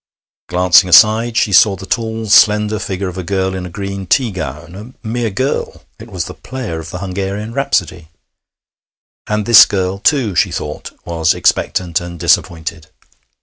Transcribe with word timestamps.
Glancing 0.49 0.89
aside, 0.89 1.37
she 1.37 1.53
saw 1.53 1.75
the 1.75 1.85
tall 1.85 2.25
slender 2.27 2.79
figure 2.79 3.07
of 3.07 3.19
a 3.19 3.23
girl 3.23 3.53
in 3.53 3.67
a 3.67 3.69
green 3.69 4.07
tea 4.07 4.31
gown 4.31 4.95
a 5.03 5.07
mere 5.07 5.29
girl: 5.29 5.83
it 5.99 6.09
was 6.09 6.25
the 6.25 6.33
player 6.33 6.79
of 6.79 6.89
the 6.89 6.97
Hungarian 6.97 7.53
Rhapsody. 7.53 8.07
And 9.27 9.45
this 9.45 9.63
girl, 9.67 9.99
too, 9.99 10.33
she 10.33 10.51
thought, 10.51 10.91
was 11.05 11.35
expectant 11.35 12.01
and 12.01 12.19
disappointed! 12.19 12.87